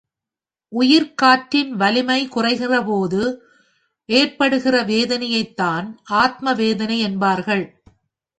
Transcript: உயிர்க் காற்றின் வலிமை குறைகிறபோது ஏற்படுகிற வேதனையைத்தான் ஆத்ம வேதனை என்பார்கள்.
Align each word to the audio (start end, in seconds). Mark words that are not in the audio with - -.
உயிர்க் 0.73 1.17
காற்றின் 1.17 1.75
வலிமை 1.75 2.29
குறைகிறபோது 2.29 3.35
ஏற்படுகிற 4.09 4.85
வேதனையைத்தான் 4.85 5.87
ஆத்ம 6.03 6.53
வேதனை 6.53 6.99
என்பார்கள். 6.99 7.63